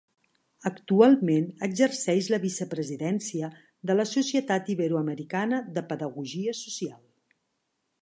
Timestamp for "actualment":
0.69-1.45